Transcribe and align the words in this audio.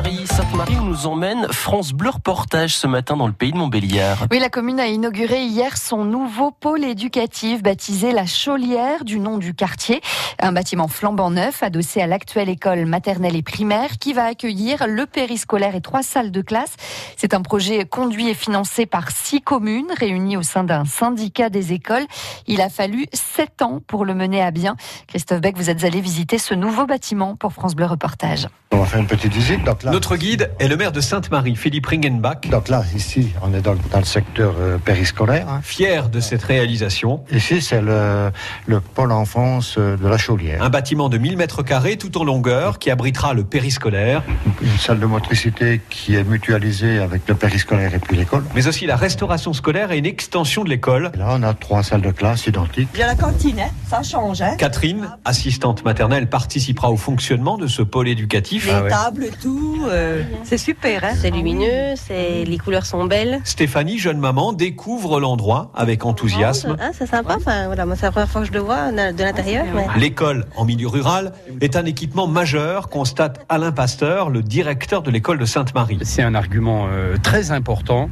Sainte-Marie, 0.00 0.26
Sainte-Marie 0.26 0.76
où 0.76 0.84
nous 0.84 1.06
emmène 1.06 1.46
France 1.50 1.92
Bleu 1.92 2.08
Reportage 2.08 2.74
ce 2.74 2.86
matin 2.86 3.18
dans 3.18 3.26
le 3.26 3.34
pays 3.34 3.52
de 3.52 3.58
Montbéliard. 3.58 4.16
Oui, 4.30 4.38
la 4.38 4.48
commune 4.48 4.80
a 4.80 4.86
inauguré 4.86 5.44
hier 5.44 5.76
son 5.76 6.06
nouveau 6.06 6.52
pôle 6.52 6.84
éducatif 6.84 7.62
baptisé 7.62 8.12
La 8.12 8.24
Chaulière 8.24 9.04
du 9.04 9.20
nom 9.20 9.36
du 9.36 9.52
quartier. 9.52 10.00
Un 10.38 10.52
bâtiment 10.52 10.88
flambant 10.88 11.30
neuf 11.30 11.62
adossé 11.62 12.00
à 12.00 12.06
l'actuelle 12.06 12.48
école 12.48 12.86
maternelle 12.86 13.36
et 13.36 13.42
primaire 13.42 13.98
qui 13.98 14.14
va 14.14 14.24
accueillir 14.24 14.86
le 14.86 15.04
périscolaire 15.04 15.74
et 15.74 15.82
trois 15.82 16.02
salles 16.02 16.30
de 16.30 16.40
classe. 16.40 16.76
C'est 17.18 17.34
un 17.34 17.42
projet 17.42 17.84
conduit 17.84 18.30
et 18.30 18.34
financé 18.34 18.86
par 18.86 19.10
six 19.10 19.42
communes 19.42 19.92
réunies 19.98 20.38
au 20.38 20.42
sein 20.42 20.64
d'un 20.64 20.86
syndicat 20.86 21.50
des 21.50 21.74
écoles. 21.74 22.06
Il 22.46 22.62
a 22.62 22.70
fallu 22.70 23.04
sept 23.12 23.60
ans 23.60 23.80
pour 23.86 24.06
le 24.06 24.14
mener 24.14 24.42
à 24.42 24.50
bien. 24.50 24.76
Christophe 25.08 25.42
Beck, 25.42 25.58
vous 25.58 25.68
êtes 25.68 25.84
allé 25.84 26.00
visiter 26.00 26.38
ce 26.38 26.54
nouveau 26.54 26.86
bâtiment 26.86 27.36
pour 27.36 27.52
France 27.52 27.74
Bleu 27.74 27.84
Reportage. 27.84 28.48
On 28.72 28.78
va 28.78 28.86
faire 28.86 29.00
une 29.00 29.08
petite 29.08 29.32
visite. 29.32 29.64
Donc 29.64 29.82
là, 29.82 29.89
Notre 29.90 30.16
guide 30.16 30.50
est 30.60 30.68
le 30.68 30.76
maire 30.76 30.92
de 30.92 31.00
Sainte-Marie, 31.00 31.56
Philippe 31.56 31.86
Ringenbach, 31.86 32.42
donc 32.50 32.68
là 32.68 32.82
ici, 32.94 33.32
on 33.42 33.52
est 33.54 33.60
dans, 33.60 33.74
dans 33.90 33.98
le 33.98 34.04
secteur 34.04 34.54
euh, 34.60 34.78
périscolaire. 34.78 35.48
hein. 35.48 35.60
fier 35.62 36.08
de 36.08 36.20
cette 36.20 36.42
réalisation. 36.44 37.24
Ici, 37.32 37.60
c'est 37.60 37.80
le, 37.80 38.30
le 38.66 38.80
pôle 38.80 39.10
enfance 39.10 39.74
euh, 39.78 39.96
de 39.96 40.06
la 40.06 40.16
Chaulière. 40.16 40.62
Un 40.62 40.68
bâtiment 40.70 41.08
de 41.08 41.18
1000 41.18 41.36
mètres 41.36 41.62
carrés 41.62 41.96
tout 41.96 42.16
en 42.18 42.24
longueur 42.24 42.78
qui 42.78 42.90
abritera 42.90 43.34
le 43.34 43.42
périscolaire, 43.44 44.22
Une 44.62 44.76
salle 44.78 45.00
de 45.00 45.06
motricité 45.06 45.80
qui 45.88 46.14
est 46.16 46.24
mutualisée 46.24 46.98
avec 46.98 47.22
le 47.28 47.34
périscolaire 47.34 47.94
et 47.94 47.98
puis 47.98 48.16
l'école. 48.16 48.44
mais 48.54 48.66
aussi 48.66 48.84
la 48.86 48.96
restauration 48.96 49.52
scolaire 49.54 49.90
et 49.90 49.98
une 49.98 50.06
extension 50.06 50.64
de 50.64 50.68
l'école. 50.68 51.10
Là, 51.16 51.28
on 51.30 51.42
a 51.42 51.54
trois 51.54 51.82
salles 51.82 52.02
de 52.02 52.10
classe 52.10 52.46
identiques. 52.46 52.88
Il 52.94 53.00
y 53.00 53.02
a 53.02 53.06
la 53.06 53.14
cantine, 53.14 53.58
hein, 53.60 53.70
ça 53.88 54.02
change. 54.02 54.42
Hein. 54.42 54.56
Catherine, 54.58 55.16
assistante 55.24 55.84
maternelle, 55.84 56.28
participera 56.28 56.90
au 56.90 56.96
fonctionnement 56.96 57.56
de 57.56 57.66
ce 57.66 57.80
pôle 57.82 58.08
éducatif. 58.08 58.66
Les 58.66 58.88
tables, 58.90 59.28
tout, 59.40 59.82
euh, 59.88 60.22
c'est 60.44 60.58
super. 60.58 61.04
Hein. 61.04 61.12
C'est 61.18 61.30
lumineux, 61.30 61.94
c'est 61.96 62.44
les 62.44 62.58
couleurs 62.58 62.84
sont 62.86 63.04
belles. 63.06 63.40
Stéphanie, 63.44 63.98
jeune 63.98 64.18
maman, 64.18 64.52
découvre 64.52 65.20
l'endroit 65.20 65.72
avec 65.74 66.04
enthousiasme. 66.04 66.76
Hein, 66.80 66.90
c'est 66.96 67.06
sympa. 67.06 67.36
Enfin, 67.38 67.66
voilà, 67.66 67.86
moi 67.86 67.96
c'est 67.96 68.06
la 68.06 68.12
première 68.12 68.28
fois 68.28 68.42
que 68.42 68.46
je 68.48 68.52
le 68.52 68.60
vois 68.60 68.92
de 68.92 69.22
l'intérieur. 69.22 69.64
mais- 69.74 69.86
L'école 69.98 70.44
en 70.56 70.64
milieu 70.66 70.88
rural 70.88 71.32
est 71.62 71.76
un 71.76 71.84
équipement 71.86 72.26
majeur, 72.26 72.88
constate 72.90 73.40
Alain 73.48 73.72
Pasteur, 73.72 74.28
le 74.28 74.42
directeur 74.50 75.02
de 75.02 75.12
l'école 75.12 75.38
de 75.38 75.44
Sainte-Marie. 75.44 76.00
C'est 76.02 76.24
un 76.24 76.34
argument 76.34 76.88
euh, 76.90 77.16
très 77.22 77.52
important. 77.52 78.10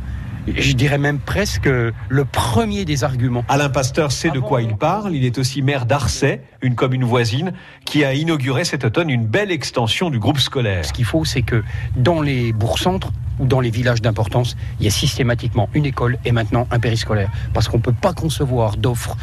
Je 0.56 0.72
dirais 0.72 0.97
même 0.97 1.19
presque 1.19 1.67
le 1.67 2.25
premier 2.25 2.84
des 2.84 3.03
arguments. 3.03 3.45
Alain 3.48 3.69
Pasteur 3.69 4.12
sait 4.12 4.30
de 4.30 4.39
quoi 4.39 4.62
il 4.62 4.77
parle. 4.77 5.14
Il 5.14 5.25
est 5.25 5.36
aussi 5.36 5.62
maire 5.62 5.84
d'Arcet, 5.84 6.42
une 6.62 6.77
commune 6.77 7.03
voisine, 7.03 7.53
qui 7.84 8.05
a 8.05 8.14
inauguré 8.14 8.64
cet 8.64 8.84
automne 8.84 9.11
une 9.11 9.27
belle 9.27 9.50
extension 9.50 10.11
du 10.11 10.20
groupe 10.20 10.39
scolaire. 10.39 10.84
Ce 10.84 10.92
qu'il 10.92 11.05
faut, 11.05 11.25
c'est 11.25 11.42
que 11.42 11.64
dans 11.97 12.22
les 12.22 12.52
bourgs-centres 12.52 13.12
ou 13.41 13.47
dans 13.47 13.61
les 13.61 13.70
villages 13.70 14.00
d'importance, 14.00 14.56
il 14.78 14.84
y 14.84 14.89
a 14.89 14.92
systématiquement 14.92 15.69
une 15.75 15.86
école 15.86 16.19
et 16.25 16.30
maintenant 16.30 16.69
un 16.70 16.78
périscolaire. 16.78 17.30
Parce 17.52 17.69
qu'on 17.69 17.78
ne 17.78 17.83
peut 17.83 17.92
pas 17.92 18.14
concevoir 18.14 18.77
d'offres 18.77 19.17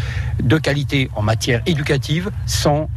de 0.43 0.57
qualité 0.57 1.09
en 1.15 1.21
matière 1.21 1.61
éducative 1.65 2.29
sans 2.45 2.89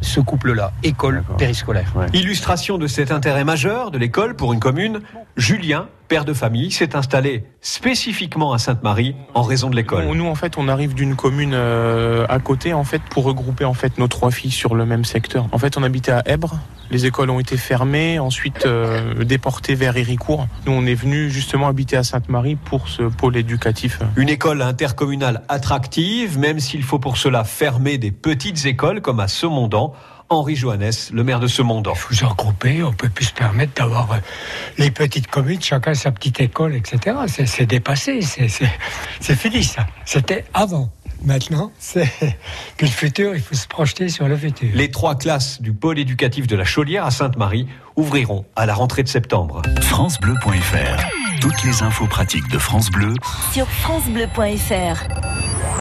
ce 0.00 0.20
couple-là, 0.20 0.72
école-périscolaire. 0.82 1.92
Illustration 2.12 2.78
de 2.78 2.86
cet 2.86 3.10
intérêt 3.10 3.44
majeur 3.44 3.90
de 3.90 3.98
l'école 3.98 4.36
pour 4.36 4.52
une 4.52 4.60
commune, 4.60 5.00
Julien, 5.36 5.88
père 6.08 6.24
de 6.24 6.32
famille, 6.32 6.70
s'est 6.70 6.96
installé 6.96 7.44
spécifiquement 7.60 8.52
à 8.52 8.58
Sainte-Marie 8.58 9.16
en 9.34 9.42
raison 9.42 9.70
de 9.70 9.76
l'école. 9.76 10.04
Nous, 10.04 10.14
nous, 10.14 10.26
en 10.26 10.34
fait, 10.34 10.56
on 10.56 10.68
arrive 10.68 10.94
d'une 10.94 11.16
commune 11.16 11.52
euh, 11.54 12.26
à 12.28 12.38
côté, 12.38 12.72
en 12.72 12.84
fait, 12.84 13.02
pour 13.10 13.24
regrouper 13.24 13.64
en 13.64 13.74
fait 13.74 13.98
nos 13.98 14.08
trois 14.08 14.30
filles 14.30 14.50
sur 14.50 14.74
le 14.74 14.86
même 14.86 15.04
secteur. 15.04 15.46
En 15.52 15.58
fait, 15.58 15.76
on 15.76 15.82
habitait 15.82 16.12
à 16.12 16.22
Ebre. 16.26 16.58
Les 16.90 17.06
écoles 17.06 17.30
ont 17.30 17.40
été 17.40 17.56
fermées, 17.56 18.20
ensuite 18.20 18.64
euh, 18.64 19.24
déportées 19.24 19.74
vers 19.74 19.96
Héricourt. 19.96 20.46
Nous, 20.66 20.72
on 20.72 20.86
est 20.86 20.94
venu 20.94 21.30
justement 21.30 21.66
habiter 21.66 21.96
à 21.96 22.04
Sainte-Marie 22.04 22.54
pour 22.54 22.88
ce 22.88 23.02
pôle 23.02 23.36
éducatif. 23.36 23.98
Une 24.16 24.28
école 24.28 24.62
intercommunale 24.62 25.42
attractive, 25.48 26.38
même 26.38 26.60
s'il 26.60 26.84
faut 26.84 27.00
pour 27.00 27.16
cela 27.16 27.42
fermer 27.42 27.98
des 27.98 28.12
petites 28.12 28.66
écoles 28.66 29.00
comme 29.00 29.18
à 29.18 29.26
Semondan. 29.26 29.92
Henri 30.28 30.56
Johannes, 30.56 30.90
le 31.12 31.22
maire 31.24 31.38
de 31.40 31.46
Semondan. 31.46 31.94
faut 31.94 32.14
se 32.14 32.24
regrouper, 32.24 32.82
on 32.82 32.92
peut 32.92 33.08
plus 33.08 33.26
se 33.26 33.32
permettre 33.32 33.74
d'avoir 33.74 34.10
euh, 34.12 34.16
les 34.78 34.90
petites 34.90 35.28
communes, 35.28 35.62
chacun 35.62 35.94
sa 35.94 36.10
petite 36.10 36.40
école, 36.40 36.74
etc. 36.74 37.16
C'est- 37.28 37.46
C'est 37.46 37.66
dépassé, 37.66 38.20
c'est- 38.22 38.48
c'est 38.48 38.70
c'est 39.20 39.36
fini 39.36 39.62
ça. 39.62 39.86
C'était 40.04 40.44
avant. 40.54 40.90
Maintenant, 41.24 41.72
c'est 41.78 42.10
que 42.76 42.84
le 42.84 42.90
futur, 42.90 43.34
il 43.34 43.40
faut 43.40 43.54
se 43.54 43.66
projeter 43.66 44.08
sur 44.10 44.28
le 44.28 44.36
futur. 44.36 44.68
Les 44.74 44.90
trois 44.90 45.14
classes 45.16 45.62
du 45.62 45.72
pôle 45.72 45.98
éducatif 45.98 46.46
de 46.46 46.54
la 46.56 46.64
Chaulière 46.64 47.06
à 47.06 47.10
Sainte-Marie 47.10 47.66
ouvriront 47.96 48.44
à 48.54 48.66
la 48.66 48.74
rentrée 48.74 49.02
de 49.02 49.08
septembre. 49.08 49.62
francebleu.fr. 49.80 51.02
Toutes 51.40 51.62
les 51.64 51.82
infos 51.82 52.06
pratiques 52.06 52.48
de 52.50 52.58
France 52.58 52.90
Bleu 52.90 53.14
sur 53.52 53.66
francebleu.fr. 53.68 55.08